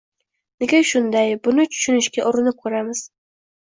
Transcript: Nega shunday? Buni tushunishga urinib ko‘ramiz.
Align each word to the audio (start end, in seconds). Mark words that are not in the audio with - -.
Nega 0.63 0.79
shunday? 0.93 1.37
Buni 1.45 1.69
tushunishga 1.77 2.29
urinib 2.35 2.63
ko‘ramiz. 2.67 3.09